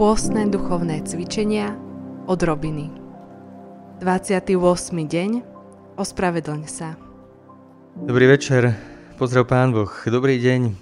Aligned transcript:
Pôstne 0.00 0.48
duchovné 0.48 1.04
cvičenia 1.04 1.76
od 2.24 2.40
Robiny 2.40 2.88
28. 4.00 4.56
deň 4.96 5.30
Ospravedlň 6.00 6.60
sa 6.64 6.96
Dobrý 8.08 8.24
večer, 8.24 8.80
pozdrav 9.20 9.44
Pán 9.52 9.76
Boh, 9.76 9.92
dobrý 10.08 10.40
deň. 10.40 10.72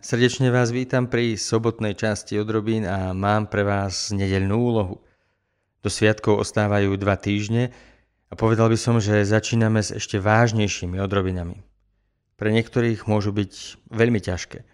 Srdečne 0.00 0.48
vás 0.48 0.72
vítam 0.72 1.04
pri 1.04 1.36
sobotnej 1.36 1.92
časti 2.00 2.40
od 2.40 2.48
Robín 2.48 2.88
a 2.88 3.12
mám 3.12 3.52
pre 3.52 3.60
vás 3.60 4.08
nedeľnú 4.08 4.56
úlohu. 4.56 5.04
Do 5.84 5.92
sviatkov 5.92 6.40
ostávajú 6.40 6.96
dva 6.96 7.20
týždne 7.20 7.76
a 8.32 8.40
povedal 8.40 8.72
by 8.72 8.80
som, 8.80 9.04
že 9.04 9.28
začíname 9.28 9.84
s 9.84 9.92
ešte 9.92 10.16
vážnejšími 10.16 10.96
odrobinami. 10.96 11.60
Pre 12.40 12.48
niektorých 12.48 13.04
môžu 13.04 13.36
byť 13.36 13.84
veľmi 13.92 14.16
ťažké. 14.16 14.64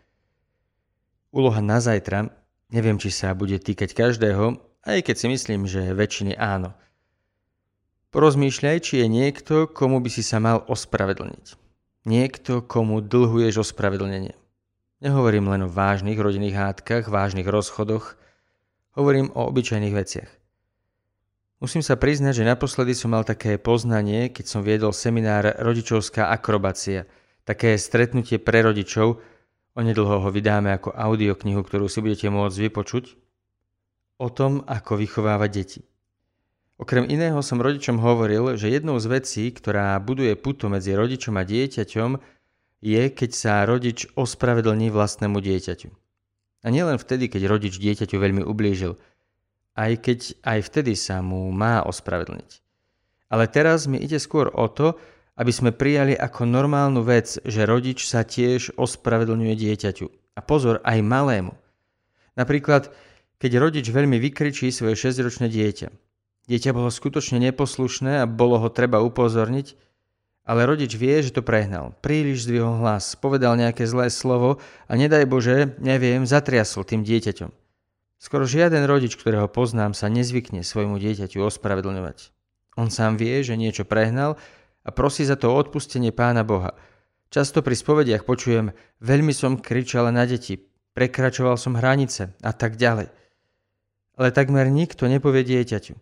Úloha 1.35 1.59
na 1.59 1.83
zajtra 1.83 2.39
Neviem, 2.69 3.01
či 3.01 3.09
sa 3.09 3.33
bude 3.33 3.57
týkať 3.57 3.97
každého, 3.97 4.61
aj 4.85 4.99
keď 5.01 5.17
si 5.17 5.27
myslím, 5.33 5.65
že 5.65 5.97
väčšiny 5.97 6.37
áno. 6.37 6.77
Porozmýšľaj, 8.13 8.77
či 8.85 9.05
je 9.05 9.07
niekto, 9.09 9.69
komu 9.69 10.01
by 10.01 10.09
si 10.13 10.21
sa 10.25 10.41
mal 10.41 10.65
ospravedlniť. 10.69 11.57
Niekto, 12.09 12.65
komu 12.65 13.05
dlhuješ 13.05 13.69
ospravedlnenie. 13.69 14.33
Nehovorím 15.05 15.53
len 15.53 15.65
o 15.65 15.73
vážnych 15.73 16.17
rodinných 16.17 16.57
hádkach, 16.57 17.13
vážnych 17.13 17.45
rozchodoch, 17.45 18.17
hovorím 18.97 19.29
o 19.37 19.47
obyčajných 19.49 19.95
veciach. 19.95 20.31
Musím 21.59 21.83
sa 21.83 21.99
priznať, 21.99 22.43
že 22.43 22.49
naposledy 22.49 22.95
som 22.95 23.13
mal 23.15 23.27
také 23.27 23.59
poznanie, 23.59 24.31
keď 24.31 24.45
som 24.47 24.61
viedol 24.63 24.95
seminár 24.95 25.59
Rodičovská 25.59 26.31
akrobácia, 26.31 27.07
také 27.43 27.75
stretnutie 27.81 28.39
pre 28.39 28.63
rodičov, 28.63 29.19
Onedlho 29.79 30.27
ho 30.27 30.29
vydáme 30.35 30.75
ako 30.75 30.91
audioknihu, 30.91 31.63
ktorú 31.63 31.87
si 31.87 32.03
budete 32.03 32.27
môcť 32.27 32.67
vypočuť 32.67 33.15
o 34.19 34.27
tom, 34.27 34.67
ako 34.67 34.99
vychovávať 34.99 35.51
deti. 35.55 35.81
Okrem 36.83 37.07
iného 37.07 37.39
som 37.47 37.63
rodičom 37.63 38.03
hovoril, 38.03 38.59
že 38.59 38.75
jednou 38.75 38.99
z 38.99 39.07
vecí, 39.07 39.55
ktorá 39.55 39.95
buduje 40.03 40.35
puto 40.35 40.67
medzi 40.67 40.99
rodičom 40.99 41.39
a 41.39 41.47
dieťaťom, 41.47 42.11
je, 42.83 43.03
keď 43.11 43.31
sa 43.31 43.67
rodič 43.67 44.11
ospravedlní 44.19 44.91
vlastnému 44.91 45.39
dieťaťu. 45.39 45.91
A 46.63 46.67
nielen 46.75 46.99
vtedy, 46.99 47.31
keď 47.31 47.47
rodič 47.47 47.79
dieťaťu 47.79 48.19
veľmi 48.19 48.43
ublížil, 48.43 48.99
aj 49.79 49.93
keď 50.03 50.19
aj 50.43 50.59
vtedy 50.67 50.99
sa 50.99 51.23
mu 51.23 51.55
má 51.55 51.87
ospravedlniť. 51.87 52.51
Ale 53.31 53.47
teraz 53.47 53.87
mi 53.87 53.99
ide 54.03 54.19
skôr 54.19 54.51
o 54.51 54.67
to, 54.67 54.99
aby 55.39 55.53
sme 55.55 55.71
prijali 55.71 56.19
ako 56.19 56.51
normálnu 56.51 57.07
vec, 57.07 57.39
že 57.47 57.63
rodič 57.63 58.11
sa 58.11 58.27
tiež 58.27 58.75
ospravedlňuje 58.75 59.55
dieťaťu. 59.55 60.07
A 60.35 60.41
pozor, 60.43 60.83
aj 60.83 60.99
malému. 60.99 61.55
Napríklad, 62.35 62.91
keď 63.39 63.63
rodič 63.63 63.87
veľmi 63.87 64.19
vykričí 64.19 64.75
svoje 64.75 64.99
6-ročné 64.99 65.47
dieťa. 65.47 65.95
Dieťa 66.51 66.71
bolo 66.75 66.91
skutočne 66.91 67.39
neposlušné 67.39 68.19
a 68.19 68.27
bolo 68.27 68.59
ho 68.59 68.67
treba 68.67 68.99
upozorniť, 68.99 69.79
ale 70.49 70.65
rodič 70.67 70.97
vie, 70.99 71.23
že 71.23 71.31
to 71.31 71.45
prehnal. 71.45 71.95
Príliš 72.03 72.49
zdvihol 72.49 72.83
hlas, 72.83 73.15
povedal 73.15 73.55
nejaké 73.55 73.85
zlé 73.87 74.11
slovo 74.11 74.59
a 74.89 74.93
nedaj 74.97 75.29
Bože, 75.29 75.77
neviem, 75.79 76.27
zatriasol 76.27 76.83
tým 76.89 77.05
dieťaťom. 77.07 77.53
Skoro 78.19 78.49
žiaden 78.49 78.83
rodič, 78.89 79.15
ktorého 79.15 79.47
poznám, 79.47 79.95
sa 79.95 80.11
nezvykne 80.11 80.67
svojmu 80.67 80.99
dieťaťu 80.99 81.39
ospravedlňovať. 81.47 82.35
On 82.75 82.91
sám 82.91 83.21
vie, 83.21 83.45
že 83.47 83.55
niečo 83.55 83.87
prehnal 83.87 84.41
a 84.89 84.91
prosí 84.91 85.29
za 85.29 85.37
to 85.37 85.53
odpustenie 85.53 86.17
Pána 86.17 86.49
Boha. 86.49 86.73
Často 87.29 87.61
pri 87.61 87.77
spovediach 87.77 88.25
počujem, 88.25 88.73
veľmi 89.05 89.37
som 89.37 89.61
kričala 89.61 90.09
na 90.09 90.25
deti, 90.25 90.57
prekračoval 90.97 91.61
som 91.61 91.77
hranice 91.77 92.33
a 92.41 92.57
tak 92.57 92.81
ďalej. 92.81 93.13
Ale 94.17 94.33
takmer 94.33 94.73
nikto 94.73 95.05
nepovie 95.05 95.45
dieťaťu. 95.45 95.93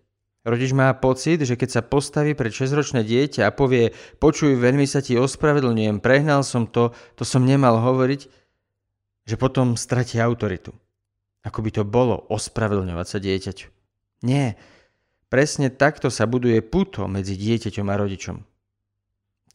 Rodič 0.47 0.71
má 0.71 0.95
pocit, 0.95 1.43
že 1.43 1.59
keď 1.59 1.69
sa 1.75 1.83
postaví 1.83 2.39
pred 2.39 2.55
6-ročné 2.55 3.03
dieťa 3.03 3.51
a 3.51 3.51
povie 3.51 3.91
počuj, 4.23 4.55
veľmi 4.55 4.87
sa 4.87 5.03
ti 5.03 5.19
ospravedlňujem, 5.19 5.99
prehnal 5.99 6.47
som 6.47 6.71
to, 6.71 6.95
to 7.19 7.27
som 7.27 7.43
nemal 7.43 7.83
hovoriť, 7.83 8.31
že 9.27 9.35
potom 9.35 9.75
stratí 9.75 10.23
autoritu. 10.23 10.71
Ako 11.43 11.59
by 11.67 11.75
to 11.75 11.83
bolo 11.83 12.23
ospravedlňovať 12.31 13.07
sa 13.11 13.19
dieťaťu. 13.19 13.67
Nie, 14.23 14.55
presne 15.27 15.75
takto 15.75 16.07
sa 16.07 16.31
buduje 16.31 16.63
puto 16.63 17.11
medzi 17.11 17.35
dieťaťom 17.35 17.91
a 17.91 17.99
rodičom. 17.99 18.39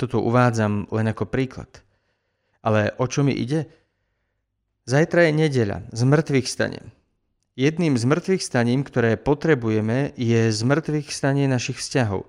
Toto 0.01 0.17
uvádzam 0.17 0.89
len 0.89 1.13
ako 1.13 1.29
príklad. 1.29 1.69
Ale 2.66 2.97
o 2.97 3.06
čo 3.06 3.22
mi 3.22 3.38
ide? 3.38 3.69
Zajtra 4.89 5.29
je 5.29 5.45
nedeľa, 5.45 5.78
z 5.94 6.01
mŕtvych 6.01 6.47
stane. 6.50 6.89
Jedným 7.53 8.01
z 8.01 8.09
mŕtvych 8.09 8.41
staním, 8.41 8.81
ktoré 8.81 9.13
potrebujeme, 9.13 10.09
je 10.17 10.50
z 10.50 10.62
mŕtvych 10.66 11.13
stanie 11.13 11.45
našich 11.45 11.78
vzťahov. 11.78 12.25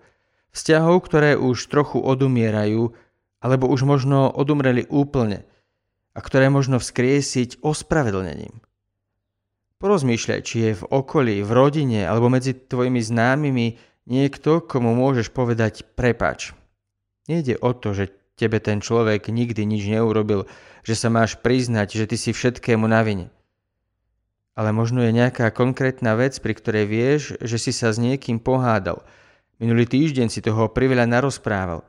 Vzťahov, 0.52 1.00
ktoré 1.08 1.32
už 1.40 1.64
trochu 1.72 1.96
odumierajú, 1.96 2.92
alebo 3.40 3.72
už 3.72 3.88
možno 3.88 4.28
odumreli 4.28 4.84
úplne 4.92 5.48
a 6.12 6.20
ktoré 6.20 6.52
možno 6.52 6.76
vzkriesiť 6.76 7.64
ospravedlnením. 7.64 8.60
Porozmýšľaj, 9.80 10.40
či 10.44 10.56
je 10.60 10.72
v 10.76 10.84
okolí, 10.92 11.40
v 11.40 11.50
rodine 11.56 12.04
alebo 12.04 12.28
medzi 12.28 12.52
tvojimi 12.52 13.00
známymi 13.00 13.66
niekto, 14.12 14.60
komu 14.60 14.92
môžeš 14.92 15.32
povedať 15.32 15.88
prepač. 15.96 16.52
Nejde 17.32 17.56
o 17.65 17.72
to, 17.72 17.97
že 17.97 18.12
tebe 18.37 18.60
ten 18.60 18.84
človek 18.84 19.32
nikdy 19.32 19.65
nič 19.65 19.88
neurobil, 19.88 20.44
že 20.84 20.93
sa 20.93 21.09
máš 21.09 21.41
priznať, 21.41 21.97
že 21.97 22.04
ty 22.04 22.20
si 22.20 22.37
všetkému 22.37 22.84
na 22.84 23.00
vine. 23.00 23.32
Ale 24.53 24.69
možno 24.76 25.00
je 25.00 25.16
nejaká 25.16 25.48
konkrétna 25.48 26.12
vec, 26.12 26.37
pri 26.37 26.53
ktorej 26.53 26.84
vieš, 26.84 27.22
že 27.41 27.56
si 27.56 27.72
sa 27.72 27.88
s 27.88 27.97
niekým 27.97 28.37
pohádal. 28.37 29.00
Minulý 29.56 29.88
týždeň 29.88 30.28
si 30.28 30.44
toho 30.44 30.69
priveľa 30.69 31.09
narozprával. 31.09 31.88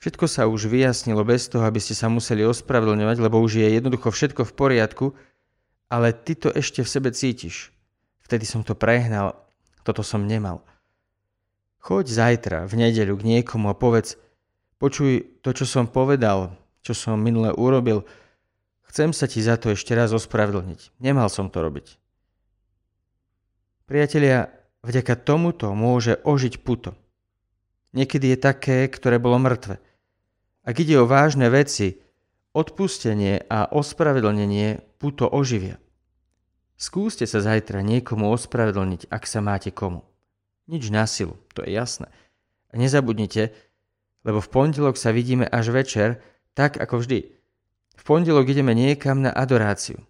Všetko 0.00 0.24
sa 0.24 0.48
už 0.48 0.72
vyjasnilo 0.72 1.20
bez 1.20 1.52
toho, 1.52 1.68
aby 1.68 1.76
ste 1.76 1.92
sa 1.92 2.08
museli 2.08 2.40
ospravedlňovať, 2.48 3.16
lebo 3.20 3.44
už 3.44 3.60
je 3.60 3.68
jednoducho 3.76 4.08
všetko 4.08 4.48
v 4.48 4.56
poriadku, 4.56 5.06
ale 5.92 6.16
ty 6.16 6.32
to 6.32 6.48
ešte 6.48 6.80
v 6.80 6.88
sebe 6.88 7.12
cítiš. 7.12 7.76
Vtedy 8.24 8.48
som 8.48 8.64
to 8.64 8.72
prehnal, 8.72 9.36
toto 9.84 10.00
som 10.00 10.24
nemal. 10.24 10.64
Choď 11.84 12.08
zajtra, 12.08 12.58
v 12.70 12.74
nedeľu, 12.88 13.20
k 13.20 13.26
niekomu 13.36 13.68
a 13.68 13.76
povedz, 13.76 14.16
Počuj, 14.82 15.38
to, 15.46 15.54
čo 15.54 15.62
som 15.62 15.86
povedal, 15.86 16.58
čo 16.82 16.90
som 16.90 17.14
minule 17.14 17.54
urobil, 17.54 18.02
chcem 18.90 19.14
sa 19.14 19.30
ti 19.30 19.38
za 19.38 19.54
to 19.54 19.78
ešte 19.78 19.94
raz 19.94 20.10
ospravedlniť. 20.10 20.98
Nemal 20.98 21.30
som 21.30 21.46
to 21.46 21.62
robiť. 21.62 22.02
Priatelia, 23.86 24.50
vďaka 24.82 25.14
tomuto 25.22 25.70
môže 25.78 26.18
ožiť 26.26 26.66
puto. 26.66 26.98
Niekedy 27.94 28.34
je 28.34 28.38
také, 28.42 28.90
ktoré 28.90 29.22
bolo 29.22 29.38
mŕtve. 29.38 29.78
Ak 30.66 30.74
ide 30.82 30.98
o 30.98 31.06
vážne 31.06 31.46
veci, 31.46 32.02
odpustenie 32.50 33.46
a 33.46 33.70
ospravedlnenie 33.70 34.98
puto 34.98 35.30
oživia. 35.30 35.78
Skúste 36.74 37.30
sa 37.30 37.38
zajtra 37.38 37.86
niekomu 37.86 38.26
ospravedlniť, 38.34 39.14
ak 39.14 39.30
sa 39.30 39.38
máte 39.38 39.70
komu. 39.70 40.02
Nič 40.66 40.90
na 40.90 41.06
silu, 41.06 41.38
to 41.54 41.62
je 41.62 41.70
jasné. 41.70 42.10
A 42.74 42.82
nezabudnite, 42.82 43.54
lebo 44.22 44.38
v 44.38 44.48
pondelok 44.50 44.94
sa 44.98 45.10
vidíme 45.10 45.46
až 45.46 45.74
večer, 45.74 46.22
tak 46.54 46.78
ako 46.78 47.02
vždy. 47.02 47.20
V 47.98 48.02
pondelok 48.02 48.50
ideme 48.50 48.74
niekam 48.74 49.22
na 49.22 49.30
adoráciu. 49.30 50.00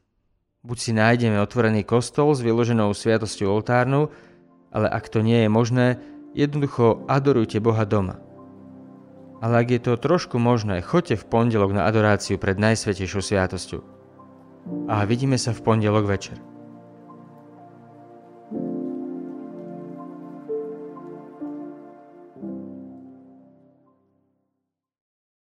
Buď 0.63 0.79
si 0.79 0.93
nájdeme 0.95 1.43
otvorený 1.43 1.83
kostol 1.83 2.31
s 2.33 2.41
vyloženou 2.41 2.95
sviatosťou 2.95 3.51
oltárnou, 3.51 4.15
ale 4.71 4.87
ak 4.87 5.11
to 5.11 5.19
nie 5.21 5.43
je 5.43 5.51
možné, 5.51 5.87
jednoducho 6.39 7.03
adorujte 7.11 7.59
Boha 7.59 7.83
doma. 7.83 8.23
Ale 9.43 9.67
ak 9.67 9.69
je 9.75 9.81
to 9.83 9.99
trošku 9.99 10.39
možné, 10.39 10.79
choďte 10.87 11.19
v 11.19 11.27
pondelok 11.27 11.75
na 11.75 11.83
adoráciu 11.91 12.39
pred 12.39 12.55
Najsvetejšou 12.63 13.21
sviatosťou. 13.27 13.83
A 14.87 15.03
vidíme 15.03 15.35
sa 15.35 15.51
v 15.51 15.67
pondelok 15.67 16.07
večer. 16.07 16.52